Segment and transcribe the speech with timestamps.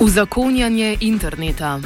[0.00, 1.80] Uzakonjanje interneta.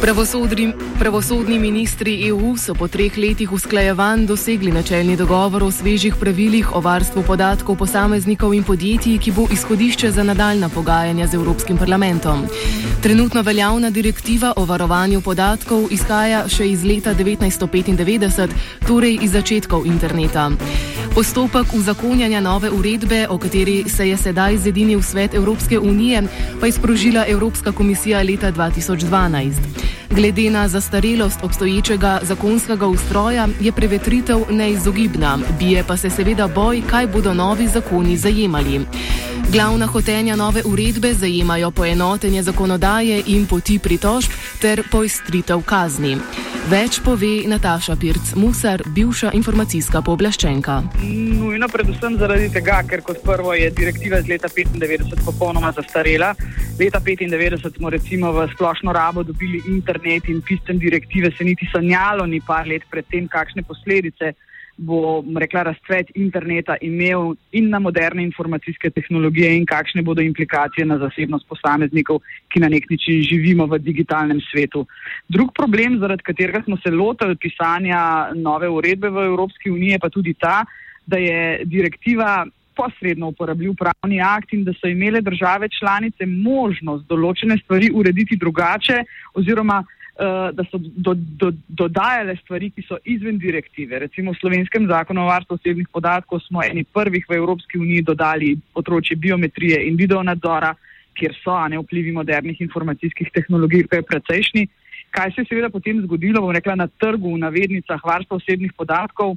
[0.00, 6.70] Pravosodri, pravosodni ministri EU so po treh letih usklajevanj dosegli načelni dogovor o svežih pravilih
[6.76, 12.46] o varstvu podatkov posameznikov in podjetij, ki bo izhodišče za nadaljna pogajanja z Evropskim parlamentom.
[13.02, 18.48] Trenutno veljavna direktiva o varovanju podatkov izhaja še iz leta 1995,
[18.86, 20.50] torej iz začetkov interneta.
[21.18, 26.22] Postopek uzakonjanja nove uredbe, o kateri se je sedaj zedinil svet Evropske unije,
[26.60, 29.52] pa je sprožila Evropska komisija leta 2012.
[30.10, 37.06] Glede na zastarelost obstoječega zakonskega ustroja je prevetritev neizogibna, bije pa se seveda boj, kaj
[37.06, 38.80] bodo novi zakoni zajemali.
[39.52, 44.30] Glavna hotenja nove uredbe zajemajo poenotenje zakonodaje in poti pritožb
[44.60, 46.16] ter poistritev kazni.
[46.68, 50.74] Več pove Nataša Pirc-Musar, bivša informacijska pooblaščenka.
[51.00, 56.34] Nujno predvsem zaradi tega, ker kot prvo je direktiva iz leta 1995 popolnoma zastarela.
[56.76, 62.26] Leta 1995 smo recimo v splošno rabo dobili internet in pisem direktive se niti sanjalo
[62.28, 64.34] ni par let predtem, kakšne posledice
[64.78, 70.98] bo rekla, razcvet interneta imel in na moderne informacijske tehnologije in kakšne bodo implikacije na
[70.98, 74.86] zasebnost posameznikov, ki na nek način živimo v digitalnem svetu.
[75.28, 80.10] Drug problem, zaradi katerega smo se lotili pisanja nove uredbe v Evropski uniji, je pa
[80.10, 80.62] tudi ta,
[81.06, 82.46] da je direktiva
[82.78, 89.02] posredno uporabljiv pravni akt in da so imele države članice možnost določene stvari urediti drugače
[89.34, 89.82] oziroma
[90.52, 93.98] da so do, do, dodajale stvari, ki so izven direktive.
[94.02, 98.56] Recimo v slovenskem zakonu o varstvu osebnih podatkov smo eni prvih v Evropski uniji dodali
[98.74, 100.74] področje biometrije in videonadzora,
[101.18, 104.64] kjer so ne vplivi modernih informacijskih tehnologij, ki je precejšnji.
[105.14, 109.36] Kaj se je seveda potem zgodilo, bom rekla, na trgu v navednicah varstva osebnih podatkov?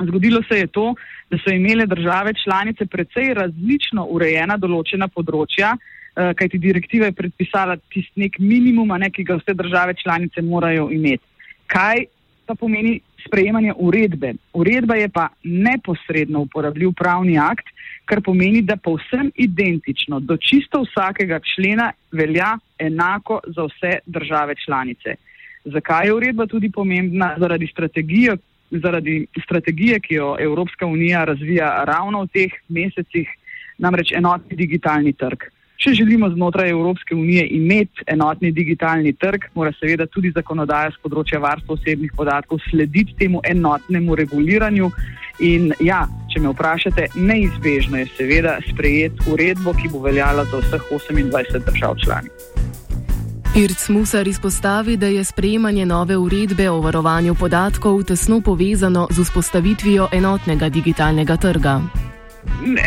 [0.00, 0.94] Zgodilo se je to,
[1.30, 7.76] da so imele države članice precej različno urejena določena področja, eh, kajti direktiva je predpisala
[7.76, 11.24] tisti nek minimum, ne, ki ga vse države članice morajo imeti.
[11.66, 12.04] Kaj
[12.46, 14.34] pa pomeni sprejemanje uredbe?
[14.52, 17.66] Uredba je pa neposredno uporabljiv pravni akt,
[18.04, 25.16] kar pomeni, da povsem identično do čisto vsakega člena velja enako za vse države članice.
[25.64, 27.34] Zakaj je uredba tudi pomembna?
[27.38, 28.36] Zaradi strategije,
[28.70, 33.28] zaradi strategije, ki jo Evropska unija razvija ravno v teh mesecih,
[33.78, 35.50] namreč enotni digitalni trg.
[35.76, 41.40] Če želimo znotraj Evropske unije imeti enotni digitalni trg, mora seveda tudi zakonodaja z področja
[41.42, 44.90] varstva osebnih podatkov slediti temu enotnemu reguliranju.
[45.44, 50.88] In ja, če me vprašate, neizbežno je seveda sprejeti uredbo, ki bo veljala za vseh
[50.90, 52.46] 28 držav članic.
[53.56, 60.08] Irc Musar izpostavi, da je sprejemanje nove uredbe o varovanju podatkov tesno povezano z vzpostavitvijo
[60.12, 61.80] enotnega digitalnega trga.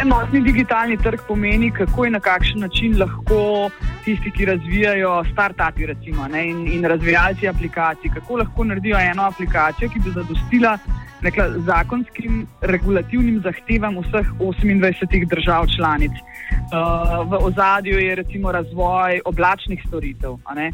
[0.01, 3.69] Enotni digitalni trg pomeni, kako in na kakšen način lahko
[4.05, 9.89] tisti, ki razvijajo start-upi, recimo, ne, in, in razvijalci aplikacij, kako lahko naredijo eno aplikacijo,
[9.93, 10.77] ki bi zadostila
[11.21, 16.11] rekla, zakonskim regulativnim zahtevam vseh 28 držav članic.
[16.11, 20.31] Uh, v ozadju je recimo razvoj oblačnih storitev.
[20.31, 20.71] Uh,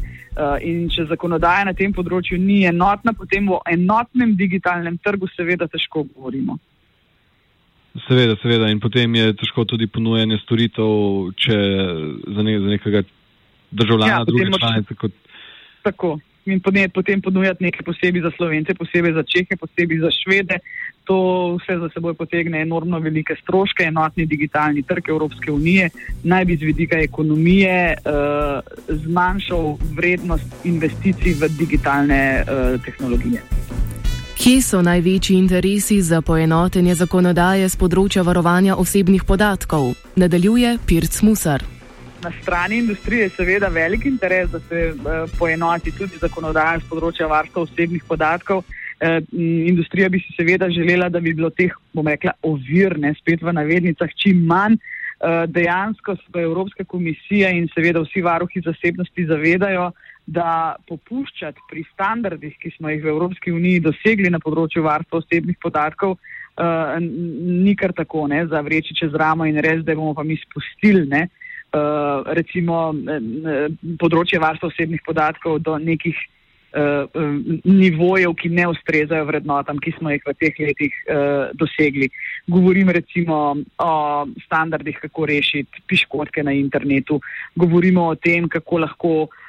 [0.60, 6.04] in če zakonodaja na tem področju ni enotna, potem o enotnem digitalnem trgu seveda težko
[6.04, 6.58] govorimo.
[8.04, 8.70] Seveda, seveda.
[8.70, 13.02] In potem je težko tudi ponujanje storitev za, ne, za nekega
[13.70, 14.94] državljana ja, druge članice.
[14.94, 15.12] Kot...
[15.82, 20.58] Tako in potem ponujati nekaj posebej za Slovence, posebej za Čehe, posebej za Švede.
[21.04, 23.84] To vse za seboj potegne enormno velike stroške.
[23.84, 25.90] Enotni digitalni trg Evropske unije
[26.24, 33.42] naj bi z vidika ekonomije uh, zmanjšal vrednost investicij v digitalne uh, tehnologije.
[34.46, 39.96] Kje so največji interesi za poenotenje zakonodaje z področja varovanja osebnih podatkov?
[40.14, 41.64] Nadaljuje Pirc Musar
[42.26, 47.28] na strani industrije je seveda velik interes, da se uh, poenoti tudi zakonodaja z področja
[47.30, 48.62] varstva osebnih podatkov.
[48.62, 49.18] Uh,
[49.72, 53.54] industrija bi si seveda želela, da bi bilo teh, bom rekla, ovir, ne spet v
[53.60, 54.78] navednicah, čim manj.
[55.16, 59.90] Uh, dejansko se Evropska komisija in seveda vsi varuhi zasebnosti zavedajo,
[60.26, 65.58] da popuščati pri standardih, ki smo jih v Evropski uniji dosegli na področju varstva osebnih
[65.62, 70.26] podatkov, uh, ni kar tako, ne, za vreči čez ramo in res, da bomo pa
[70.26, 71.06] mi spustili.
[71.06, 71.46] Uh,
[71.76, 73.68] Eh, recimo eh,
[74.00, 76.16] področje varstva osebnih podatkov do nekih
[76.76, 77.08] uh,
[77.64, 82.08] nivojev, ki ne ustrezajo vrednotam, ki smo jih v teh letih uh, dosegli.
[82.52, 83.90] Govorim recimo o
[84.44, 87.18] standardih, kako rešiti piškotke na internetu,
[87.58, 89.45] govorimo o tem, kako lahko uh,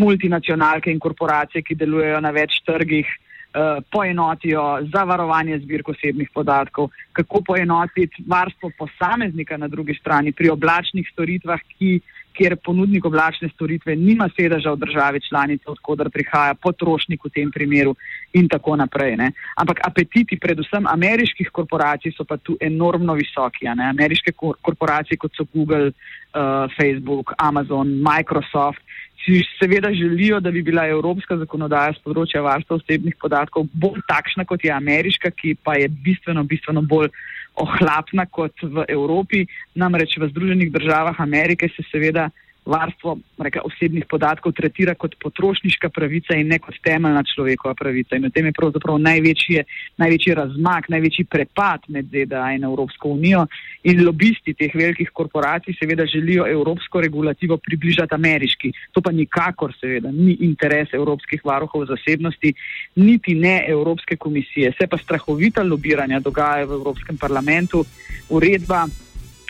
[0.00, 7.42] multinacionalke in korporacije, ki delujejo na več trgih, uh, poenotijo zavarovanje zbirk osebnih podatkov, kako
[7.46, 13.96] poenotiti varstvo posameznika na drugi strani pri oblačnih storitvah, ki uh, kjer ponudnik oblačne storitve
[13.96, 17.94] nima sedeža v državi članice, odkudar prihaja potrošnik v tem primeru
[18.32, 19.16] in tako naprej.
[19.16, 19.32] Ne.
[19.56, 23.66] Ampak apetiti predvsem ameriških korporacij so pa tu enormno visoki.
[23.66, 24.32] Ameriške
[24.62, 28.82] korporacije kot so Google, uh, Facebook, Amazon, Microsoft
[29.24, 34.46] si seveda želijo, da bi bila evropska zakonodaja z področja varstva osebnih podatkov bolj takšna
[34.48, 37.10] kot je ameriška, ki pa je bistveno, bistveno bolj
[37.54, 39.46] ohlapna kot v Evropi.
[39.74, 42.30] Namreč v Združenih državah Amerike se seveda
[42.66, 48.16] varstvo reka, osebnih podatkov tretira kot potrošniška pravica in ne kot temeljna človekova pravica.
[48.16, 49.64] In v tem je pravzaprav največji,
[50.00, 53.46] največji razmak, največji prepad med ZDA in Evropsko unijo.
[53.82, 58.72] In lobisti teh velikih korporacij seveda želijo evropsko regulativo približati ameriški.
[58.92, 62.54] To pa nikakor seveda ni interes evropskih varuhov zasebnosti,
[62.96, 64.72] niti ne Evropske komisije.
[64.78, 67.84] Se pa strahovita lobiranja dogaja v Evropskem parlamentu.
[68.28, 68.86] Uredba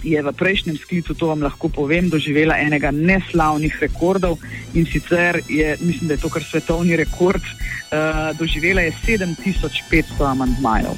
[0.02, 4.38] je v prejšnjem sklicu, to vam lahko povem, doživela enega neslavnih rekordov
[4.74, 10.96] in sicer je, mislim, da je to kar svetovni rekord, uh, doživela je 7500 amantmajev.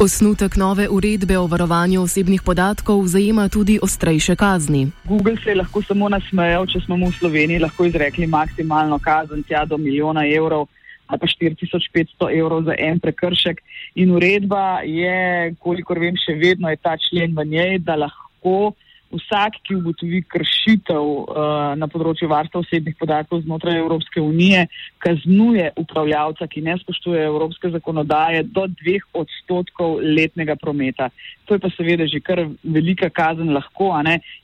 [0.00, 4.88] Osnutek nove uredbe o varovanju osebnih podatkov zajema tudi ostrejše kazni.
[5.04, 9.42] Google se je lahko samo nasmejal, če smo mu v Sloveniji lahko izrekli maksimalno kazen
[9.42, 10.66] tja do milijona evrov
[11.10, 13.58] ali pa 4500 evrov za en prekršek.
[13.98, 18.72] In uredba je, kolikor vem, še vedno je ta člen v njej, da lahko
[19.10, 21.38] vsak, ki ugotovi kršitev uh,
[21.78, 24.68] na področju varstva osebnih podatkov znotraj Evropske unije,
[25.02, 31.10] kaznuje upravljavca, ki ne spoštuje evropske zakonodaje, do dveh odstotkov letnega prometa.
[31.50, 33.90] To je pa seveda že kar velika kazen lahko,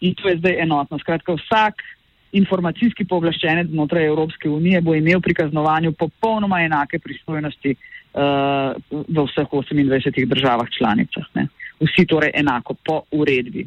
[0.01, 0.99] in to je zdaj enotno.
[0.99, 1.87] Skratka, vsak
[2.37, 9.49] informacijski pooblaščenec znotraj Evropske unije bo imel pri kaznovanju popolnoma enake pristojnosti uh, v vseh
[9.53, 11.27] 28 državah članicah.
[11.35, 11.49] Ne.
[11.81, 13.67] Vsi torej enako po uredbi.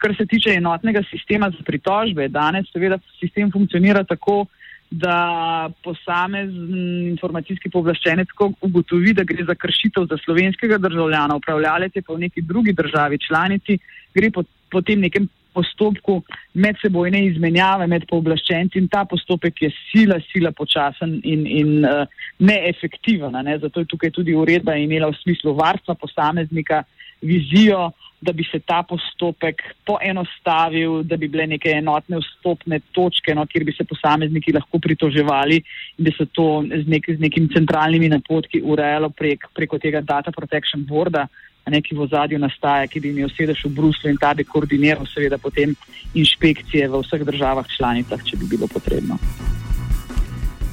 [0.00, 4.46] Kar se tiče enotnega sistema za pritožbe, danes seveda sistem funkcionira tako,
[4.90, 12.02] da posamezen informacijski pooblaščenec, ko ugotovi, da gre za kršitev za slovenskega državljana, upravljalec je
[12.02, 13.78] pa v neki drugi državi članici,
[14.14, 16.20] gre po, po tem nekem postopku
[16.54, 22.04] medsebojne izmenjave med pooblaščenci in ta postopek je sila, sila počasen in, in uh,
[22.38, 23.36] neefektiven.
[23.44, 23.58] Ne?
[23.62, 26.84] Zato je tukaj tudi uredba imela v smislu varstva posameznika
[27.20, 33.46] vizijo, da bi se ta postopek poenostavil, da bi bile neke enotne vstopne točke, no,
[33.48, 35.56] kjer bi se posamezniki lahko pritoževali
[35.96, 40.34] in da se to z, nek, z nekim centralnimi napotki urejalo prek, preko tega Data
[40.36, 41.26] Protection Boarda
[41.70, 45.38] neki v zadju nastaja, ki bi imel sedež v Bruslu in ta bi koordiniral seveda
[45.38, 45.74] potem
[46.14, 49.18] inšpekcije v vseh državah članicah, če bi bilo potrebno.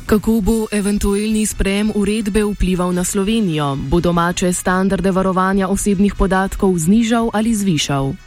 [0.07, 3.75] Kako bo eventualni sprejem uredbe vplival na Slovenijo?
[3.75, 8.26] Bo domače standarde varovanja osebnih podatkov znižal ali zvišal?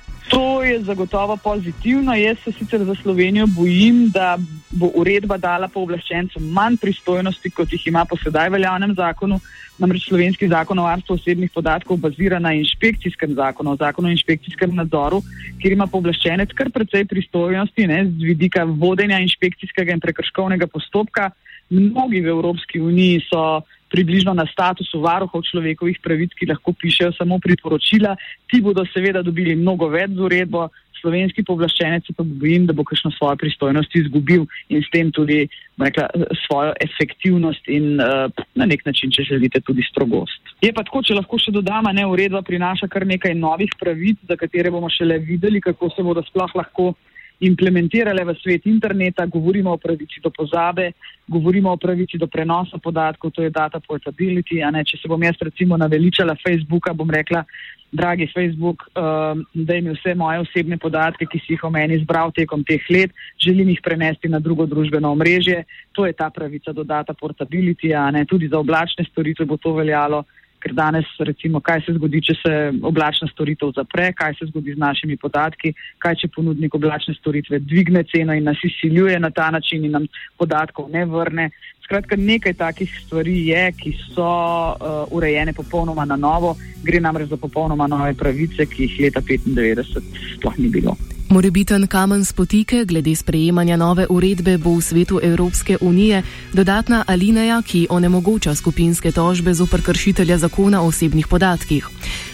[0.71, 2.15] Je zagotovo pozitivno.
[2.15, 4.39] Jaz se sicer za Slovenijo bojim, da
[4.71, 9.41] bo uredba dala pooblaščencem manj pristojnosti, kot jih ima po sedaj veljavnem zakonu.
[9.83, 15.23] Namreč slovenski zakon o varstvu osebnih podatkov bazira na inšpekcijskem zakonu, zakonu o inšpekcijskem nadzoru,
[15.59, 21.33] kjer ima pooblaščenec kar precej pristojnosti ne, z vidika vodenja inšpekcijskega in prekrškovnega postopka.
[21.71, 27.39] Mnogi v Evropski uniji so približno na statusu varuhov človekovih pravic, ki lahko pišejo samo
[27.43, 28.17] priporočila.
[28.51, 30.69] Ti bodo seveda dobili mnogo več z uredbo,
[31.01, 35.47] slovenski povlaščenec pa bojim, da bo kakšno svojo pristojnost izgubil in s tem tudi
[35.81, 36.09] rekla,
[36.45, 40.55] svojo efektivnost in uh, na nek način, če želite, tudi strogost.
[40.61, 44.37] Je pa tako, če lahko še dodama, ne uredba prinaša kar nekaj novih pravic, za
[44.41, 46.93] katere bomo šele videli, kako se bodo sploh lahko
[47.41, 50.93] implementirale v svet interneta, govorimo o pravici do pozabe,
[51.27, 54.61] govorimo o pravici do prenosa podatkov, to je data portability.
[54.61, 57.45] Če se bom jaz recimo naveličala Facebooka, bom rekla,
[57.91, 62.31] dragi Facebook, um, da mi vse moje osebne podatke, ki si jih o meni zbral
[62.33, 65.65] tekom teh let, želim jih prenesti na drugo družbeno omrežje.
[65.99, 67.91] To je ta pravica do data portability,
[68.29, 70.25] tudi za oblačne storitve bo to veljalo
[70.61, 72.55] ker danes, recimo, kaj se zgodi, če se
[72.87, 78.05] oblačna storitev zapre, kaj se zgodi z našimi podatki, kaj če ponudnik oblačne storitve dvigne
[78.13, 81.51] ceno in nas izsiljuje na ta način in nam podatkov ne vrne.
[81.85, 86.55] Skratka, nekaj takih stvari je, ki so uh, urejene popolnoma na novo,
[86.87, 90.95] gre namreč za popolnoma nove pravice, ki jih leta 1995 sploh ni bilo.
[91.31, 96.23] Morebiten kamen spotike glede sprejemanja nove uredbe bo v svetu Evropske unije
[96.53, 101.87] dodatna alineja, ki onemogoča skupinske tožbe zoper kršitelja zakona o osebnih podatkih.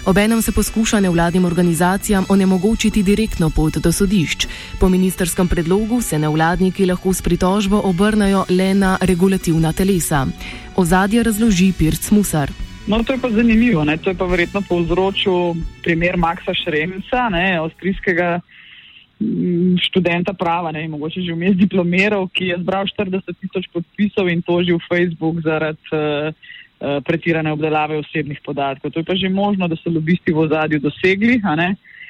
[0.07, 4.47] Obenem se poskuša nevladnim organizacijam onemogočiti direktno pot do sodišč.
[4.81, 10.26] Po ministerskem predlogu se nevladniki lahko s pritožbo obrnajo le na regulativna telesa.
[10.76, 12.50] Ozadje razloži Pirc Musar.
[12.87, 13.85] No, to je pa zanimivo.
[13.85, 13.97] Ne?
[13.97, 17.29] To je pa verjetno povzročil primer Maxa Šremca,
[17.61, 18.41] avstrijskega.
[19.17, 24.45] Mm, študenta prava, ne, mogoče že vmes diplomiral, ki je zbral 40 tisoč podpisov in
[24.45, 28.93] tožil Facebook zaradi uh, uh, pretirane obdelave osebnih podatkov.
[28.93, 31.41] To je pa že možno, da so lobisti v ozadju dosegli.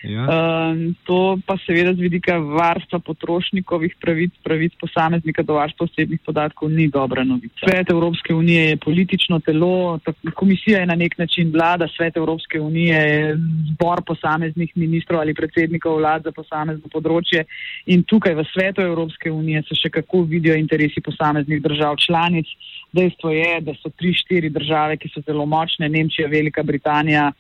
[0.03, 0.23] Ja.
[0.29, 6.71] Um, to pa seveda z vidika varstva potrošnikovih pravic, pravic posameznika do varstva osebnih podatkov
[6.71, 7.65] ni dobra novica.
[7.65, 9.99] Svet Evropske unije je politično telo,
[10.35, 13.37] komisija je na nek način vlada, svet Evropske unije je
[13.73, 17.47] zbor posameznih ministrov ali predsednikov vlad za posamezno področje
[17.87, 22.47] in tukaj v svetu Evropske unije se še kako vidijo interesi posameznih držav članic.
[22.93, 27.33] Dejstvo je, da so tri, štiri države, ki so zelo močne, Nemčija, Velika Britanija,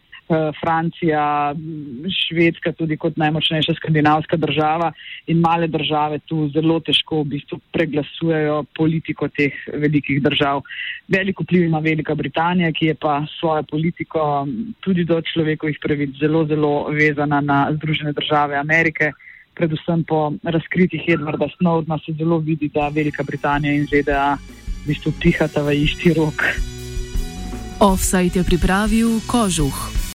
[0.61, 1.54] Francija,
[2.11, 4.92] Švedska tudi kot najmočnejša skandinavska država
[5.26, 10.62] in male države tu zelo težko v bistvu preglasujejo politiko teh velikih držav.
[11.09, 14.47] Veliko vpliv ima Velika Britanija, ki je pa svojo politiko
[14.80, 19.12] tudi do človekovih pravic zelo, zelo vezana na Združene države Amerike.
[19.54, 25.12] Predvsem po razkritih Edwarda Snowdena se zelo vidi, da Velika Britanija in ZDA v bistvu
[25.21, 26.45] pihata v isti rok.
[27.80, 29.96] Offside je pripravil Kožuh.